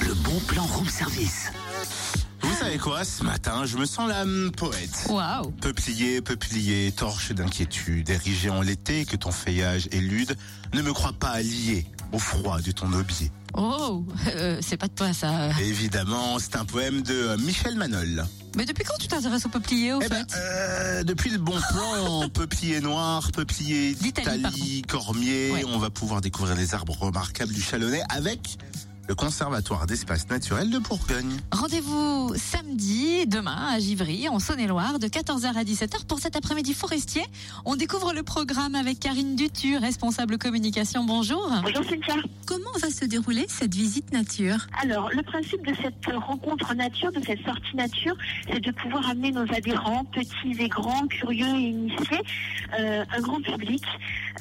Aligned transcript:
Le 0.00 0.14
bon 0.14 0.38
plan 0.46 0.64
room 0.64 0.88
service. 0.88 1.50
Savez 2.62 2.78
quoi, 2.78 3.04
ce 3.04 3.24
matin, 3.24 3.64
je 3.64 3.76
me 3.76 3.84
sens 3.84 4.08
l'âme 4.08 4.52
poète. 4.56 5.06
Waouh 5.08 5.50
Peuplier, 5.60 6.20
peuplier, 6.20 6.92
torche 6.92 7.32
d'inquiétude, 7.32 8.08
érigé 8.08 8.50
en 8.50 8.60
l'été, 8.62 9.04
que 9.04 9.16
ton 9.16 9.32
feuillage 9.32 9.88
élude, 9.90 10.36
ne 10.72 10.80
me 10.82 10.92
crois 10.92 11.12
pas 11.12 11.40
lié 11.40 11.86
au 12.12 12.18
froid 12.20 12.60
de 12.60 12.70
ton 12.70 12.92
aubier. 12.92 13.32
Oh, 13.54 14.04
euh, 14.28 14.58
c'est 14.62 14.76
pas 14.76 14.86
de 14.86 14.92
toi 14.94 15.12
ça. 15.12 15.50
Évidemment, 15.60 16.38
c'est 16.38 16.56
un 16.56 16.64
poème 16.64 17.02
de 17.02 17.12
euh, 17.14 17.36
Michel 17.38 17.74
Manol. 17.74 18.24
Mais 18.56 18.64
depuis 18.64 18.84
quand 18.84 18.96
tu 19.00 19.08
t'intéresses 19.08 19.44
au 19.46 19.48
peuplier 19.48 19.94
au 19.94 20.00
Eh 20.02 20.08
ben, 20.08 20.24
fait? 20.28 20.36
euh, 20.36 21.02
depuis 21.04 21.30
le 21.30 21.38
bon 21.38 21.58
plan, 21.72 22.28
peuplier 22.32 22.80
noir, 22.80 23.30
peuplier 23.32 23.94
D'Italie, 23.94 24.36
d'Italie, 24.42 24.82
cormier, 24.86 25.50
Ouais. 25.50 25.64
on 25.66 25.78
va 25.78 25.90
pouvoir 25.90 26.20
découvrir 26.20 26.54
les 26.54 26.74
arbres 26.74 26.96
remarquables 26.98 27.52
du 27.52 27.60
Chalonnais 27.62 28.02
avec 28.10 28.58
le 29.08 29.14
Conservatoire 29.14 29.86
d'espace 29.86 30.28
naturel 30.30 30.70
de 30.70 30.78
Bourgogne. 30.78 31.36
Rendez-vous 31.50 32.32
samedi, 32.36 33.26
demain, 33.26 33.68
à 33.72 33.78
Givry, 33.78 34.28
en 34.28 34.38
Saône-et-Loire, 34.38 34.98
de 34.98 35.06
14h 35.06 35.46
à 35.56 35.64
17h 35.64 36.06
pour 36.06 36.18
cet 36.18 36.36
après-midi 36.36 36.72
forestier. 36.72 37.22
On 37.64 37.76
découvre 37.76 38.12
le 38.12 38.22
programme 38.22 38.74
avec 38.74 39.00
Karine 39.00 39.34
Dutu, 39.34 39.76
responsable 39.76 40.38
communication. 40.38 41.04
Bonjour. 41.04 41.50
Bonjour 41.62 41.84
Cynthia. 41.84 42.14
Comment 42.46 42.70
va 42.80 42.90
se 42.90 43.04
dérouler 43.04 43.46
cette 43.48 43.74
visite 43.74 44.12
nature? 44.12 44.66
Alors, 44.82 45.10
le 45.10 45.22
principe 45.22 45.66
de 45.66 45.74
cette 45.74 46.14
rencontre 46.14 46.74
nature, 46.74 47.10
de 47.12 47.20
cette 47.24 47.44
sortie 47.44 47.76
nature, 47.76 48.14
c'est 48.50 48.60
de 48.60 48.70
pouvoir 48.70 49.08
amener 49.08 49.32
nos 49.32 49.50
adhérents, 49.52 50.04
petits 50.06 50.60
et 50.60 50.68
grands, 50.68 51.06
curieux 51.08 51.46
et 51.46 51.70
initiés, 51.70 52.22
euh, 52.78 53.04
un 53.16 53.20
grand 53.20 53.40
public, 53.40 53.82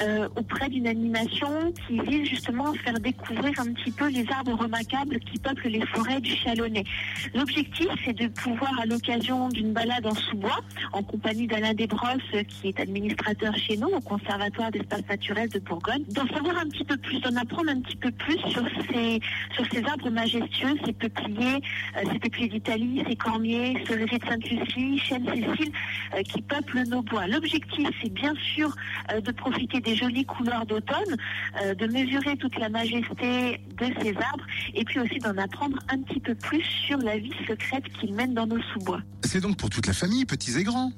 euh, 0.00 0.28
auprès 0.36 0.68
d'une 0.68 0.86
animation 0.86 1.72
qui 1.86 1.98
vise 2.00 2.28
justement 2.28 2.70
à 2.70 2.74
faire 2.74 2.98
découvrir 3.00 3.58
un 3.58 3.72
petit 3.72 3.90
peu 3.90 4.08
les 4.08 4.24
arbres 4.30 4.54
remarquables 4.54 5.18
qui 5.20 5.38
peuplent 5.38 5.68
les 5.68 5.84
forêts 5.86 6.20
du 6.20 6.34
Chalonnais. 6.36 6.84
L'objectif, 7.34 7.88
c'est 8.04 8.16
de 8.16 8.28
pouvoir, 8.28 8.72
à 8.80 8.86
l'occasion 8.86 9.48
d'une 9.48 9.72
balade 9.72 10.06
en 10.06 10.14
sous-bois, 10.14 10.60
en 10.92 11.02
compagnie 11.02 11.46
d'Alain 11.46 11.74
Desbrosses, 11.74 12.44
qui 12.48 12.68
est 12.68 12.80
administrateur 12.80 13.54
chez 13.56 13.76
nous 13.76 13.88
au 13.88 14.00
Conservatoire 14.00 14.70
d'espace 14.70 15.02
naturel 15.08 15.48
de 15.48 15.58
Bourgogne, 15.58 16.04
d'en 16.08 16.26
savoir 16.28 16.56
un 16.58 16.68
petit 16.68 16.84
peu 16.84 16.96
plus, 16.96 17.20
d'en 17.20 17.36
apprendre 17.36 17.70
un 17.70 17.80
petit 17.80 17.96
peu 17.96 18.10
plus 18.12 18.38
sur 18.48 18.62
ces, 18.92 19.20
sur 19.54 19.64
ces 19.72 19.84
arbres 19.84 20.10
majestueux, 20.10 20.76
ces 20.84 20.92
peupliers, 20.92 21.60
euh, 21.96 22.02
ces 22.12 22.18
peupliers 22.18 22.48
d'Italie, 22.48 23.02
ces 23.08 23.16
cormiers, 23.16 23.82
cerisiers 23.86 24.18
de 24.18 24.26
Sainte-Lucie, 24.26 24.98
chênes 24.98 25.26
Cécile, 25.26 25.72
euh, 26.14 26.22
qui 26.22 26.42
peuplent 26.42 26.84
nos 26.88 27.02
bois. 27.02 27.26
L'objectif, 27.26 27.88
c'est 28.02 28.12
bien 28.12 28.34
sûr 28.54 28.74
de 29.10 29.32
profiter 29.32 29.79
des 29.80 29.96
jolies 29.96 30.24
couleurs 30.24 30.66
d'automne, 30.66 31.16
euh, 31.62 31.74
de 31.74 31.86
mesurer 31.86 32.36
toute 32.36 32.56
la 32.58 32.68
majesté 32.68 33.60
de 33.78 33.86
ces 34.02 34.14
arbres, 34.16 34.46
et 34.74 34.84
puis 34.84 35.00
aussi 35.00 35.18
d'en 35.18 35.36
apprendre 35.36 35.78
un 35.88 35.98
petit 36.02 36.20
peu 36.20 36.34
plus 36.34 36.62
sur 36.86 36.98
la 36.98 37.18
vie 37.18 37.32
secrète 37.46 37.84
qu'ils 37.98 38.14
mènent 38.14 38.34
dans 38.34 38.46
nos 38.46 38.60
sous-bois. 38.72 39.00
C'est 39.24 39.40
donc 39.40 39.56
pour 39.56 39.70
toute 39.70 39.86
la 39.86 39.92
famille, 39.92 40.24
petits 40.24 40.58
et 40.58 40.64
grands. 40.64 40.92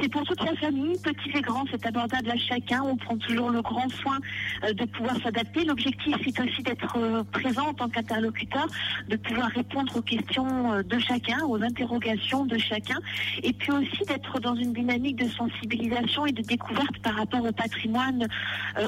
C'est 0.00 0.08
pour 0.08 0.22
toute 0.24 0.42
la 0.42 0.54
famille, 0.56 0.98
petits 0.98 1.36
et 1.36 1.40
grands, 1.40 1.64
c'est 1.70 1.84
abordable 1.86 2.30
à 2.30 2.36
chacun. 2.36 2.82
On 2.82 2.96
prend 2.96 3.16
toujours 3.16 3.50
le 3.50 3.62
grand 3.62 3.88
soin 3.90 4.18
euh, 4.64 4.72
de 4.72 4.84
pouvoir 4.84 5.16
s'adapter. 5.22 5.64
L'objectif, 5.64 6.16
c'est 6.24 6.40
aussi 6.40 6.62
d'être 6.62 6.96
euh, 6.96 7.22
présent 7.24 7.68
en 7.68 7.74
tant 7.74 7.88
qu'interlocuteur, 7.88 8.66
de 9.08 9.16
pouvoir 9.16 9.48
répondre 9.48 9.96
aux 9.96 10.02
questions 10.02 10.72
euh, 10.72 10.82
de 10.82 10.98
chacun, 10.98 11.44
aux 11.46 11.62
interrogations 11.62 12.44
de 12.44 12.58
chacun, 12.58 12.98
et 13.42 13.52
puis 13.52 13.72
aussi 13.72 14.04
d'être 14.06 14.40
dans 14.40 14.54
une 14.54 14.72
dynamique 14.72 15.16
de 15.16 15.28
sensibilisation 15.28 16.26
et 16.26 16.32
de 16.32 16.42
découverte 16.42 16.98
par 17.02 17.14
rapport 17.14 17.44
au 17.44 17.52
patrimoine 17.52 18.26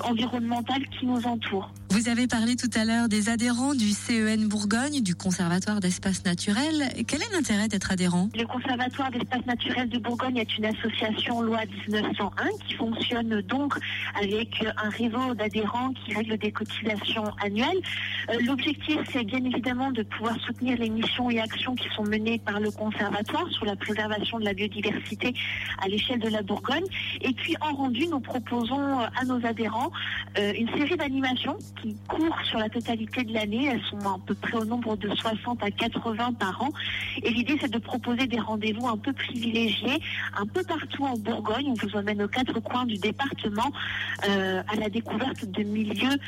environnemental 0.04 0.82
qui 0.88 1.06
nous 1.06 1.26
entoure. 1.26 1.70
Vous 1.96 2.10
avez 2.10 2.26
parlé 2.26 2.56
tout 2.56 2.68
à 2.74 2.84
l'heure 2.84 3.08
des 3.08 3.30
adhérents 3.30 3.72
du 3.72 3.88
CEN 3.88 4.48
Bourgogne, 4.48 5.00
du 5.00 5.14
Conservatoire 5.14 5.80
d'espace 5.80 6.26
naturel. 6.26 6.92
Quel 7.08 7.22
est 7.22 7.32
l'intérêt 7.32 7.68
d'être 7.68 7.90
adhérent? 7.90 8.28
Le 8.34 8.44
Conservatoire 8.44 9.10
d'espace 9.10 9.46
naturel 9.46 9.88
de 9.88 9.98
Bourgogne 9.98 10.36
est 10.36 10.58
une 10.58 10.66
association 10.66 11.40
loi 11.40 11.60
1901 11.88 12.28
qui 12.68 12.74
fonctionne 12.74 13.40
donc 13.40 13.78
avec 14.22 14.62
un 14.76 14.90
réseau 14.90 15.34
d'adhérents 15.34 15.94
qui 15.94 16.14
règle 16.14 16.36
des 16.36 16.52
cotisations 16.52 17.24
annuelles. 17.42 17.80
Euh, 18.28 18.40
L'objectif, 18.44 18.98
c'est 19.10 19.24
bien 19.24 19.42
évidemment 19.42 19.90
de 19.90 20.02
pouvoir 20.02 20.38
soutenir 20.40 20.76
les 20.78 20.90
missions 20.90 21.30
et 21.30 21.40
actions 21.40 21.74
qui 21.76 21.88
sont 21.96 22.04
menées 22.04 22.38
par 22.40 22.60
le 22.60 22.70
Conservatoire 22.70 23.48
sur 23.52 23.64
la 23.64 23.74
préservation 23.74 24.38
de 24.38 24.44
la 24.44 24.52
biodiversité 24.52 25.32
à 25.82 25.88
l'échelle 25.88 26.20
de 26.20 26.28
la 26.28 26.42
Bourgogne. 26.42 26.84
Et 27.22 27.32
puis 27.32 27.56
en 27.62 27.74
rendu, 27.74 28.06
nous 28.08 28.20
proposons 28.20 28.98
à 28.98 29.24
nos 29.24 29.42
adhérents 29.46 29.90
euh, 30.38 30.52
une 30.58 30.68
série 30.76 30.98
d'animations 30.98 31.56
qui 31.94 32.48
sur 32.48 32.58
la 32.58 32.68
totalité 32.68 33.24
de 33.24 33.32
l'année. 33.32 33.66
Elles 33.66 33.82
sont 33.90 33.98
à 33.98 34.18
peu 34.24 34.34
près 34.34 34.56
au 34.56 34.64
nombre 34.64 34.96
de 34.96 35.08
60 35.14 35.62
à 35.62 35.70
80 35.70 36.32
par 36.34 36.62
an. 36.62 36.68
Et 37.22 37.30
l'idée, 37.30 37.56
c'est 37.60 37.70
de 37.70 37.78
proposer 37.78 38.26
des 38.26 38.40
rendez-vous 38.40 38.88
un 38.88 38.96
peu 38.96 39.12
privilégiés, 39.12 40.00
un 40.36 40.46
peu 40.46 40.62
partout 40.62 41.04
en 41.04 41.16
Bourgogne. 41.16 41.66
On 41.68 41.86
vous 41.86 41.96
emmène 41.96 42.22
aux 42.22 42.28
quatre 42.28 42.58
coins 42.60 42.86
du 42.86 42.96
département 42.96 43.70
euh, 44.28 44.62
à 44.68 44.76
la 44.76 44.88
découverte 44.88 45.44
de 45.44 45.62
milieux 45.62 46.18